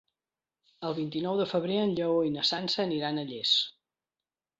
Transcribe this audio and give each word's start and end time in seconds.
El 0.87 0.95
vint-i-nou 0.99 1.35
de 1.41 1.45
febrer 1.51 1.77
en 1.81 1.93
Lleó 1.99 2.15
i 2.29 2.31
na 2.37 2.45
Sança 2.53 2.81
aniran 2.87 3.21
a 3.21 3.27
Llers. 3.29 3.53